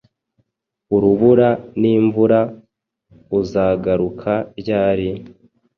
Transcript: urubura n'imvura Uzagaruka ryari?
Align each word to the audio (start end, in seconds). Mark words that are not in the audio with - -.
urubura 0.95 1.49
n'imvura 1.81 2.39
Uzagaruka 3.39 4.31
ryari? 4.59 5.09